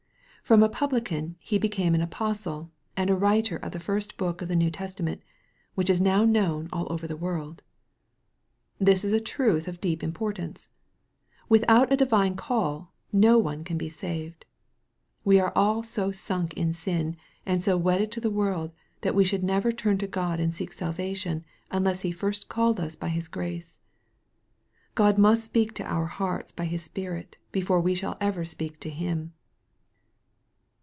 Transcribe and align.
From 0.43 0.63
a 0.63 0.67
publican 0.67 1.37
he 1.39 1.57
became 1.57 1.95
an 1.95 2.01
apostle, 2.01 2.71
and 2.97 3.09
a 3.09 3.15
writer 3.15 3.55
of 3.55 3.71
the 3.71 3.79
first 3.79 4.17
book 4.17 4.41
in 4.41 4.49
the 4.49 4.55
New 4.57 4.69
Tes 4.69 4.93
tament, 4.95 5.19
which 5.75 5.89
is 5.89 6.01
now 6.01 6.25
known 6.25 6.67
all 6.73 6.91
over 6.91 7.07
the 7.07 7.15
world. 7.15 7.63
This 8.77 9.05
is 9.05 9.13
a 9.13 9.21
truth 9.21 9.65
of 9.69 9.79
deep 9.79 10.03
importance. 10.03 10.67
Without 11.47 11.89
a 11.93 11.95
divine 11.95 12.35
call 12.35 12.91
no 13.13 13.37
one 13.37 13.63
can 13.63 13.77
be 13.77 13.87
saved. 13.87 14.43
We 15.23 15.39
are 15.39 15.53
all 15.55 15.83
so 15.83 16.11
sunk 16.11 16.53
in 16.55 16.73
sin, 16.73 17.15
and 17.45 17.63
so 17.63 17.77
wedded 17.77 18.11
to 18.11 18.19
the 18.19 18.29
world, 18.29 18.73
that 19.03 19.15
we 19.15 19.23
should 19.23 19.45
never 19.45 19.71
turn 19.71 19.97
to 19.99 20.07
God 20.07 20.41
and 20.41 20.53
seek 20.53 20.73
salvation, 20.73 21.45
unless 21.69 22.01
He 22.01 22.11
first 22.11 22.49
called 22.49 22.77
us 22.77 22.97
by 22.97 23.07
His 23.07 23.29
grace. 23.29 23.77
God 24.95 25.17
must 25.17 25.45
speak 25.45 25.73
to 25.75 25.85
our 25.89 26.07
hearts 26.07 26.51
by 26.51 26.65
His 26.65 26.81
Spirit, 26.83 27.37
be 27.53 27.61
fore 27.61 27.79
we 27.79 27.95
shall 27.95 28.17
ever 28.19 28.43
speak 28.43 28.81
to 28.81 28.89
Him. 28.89 29.31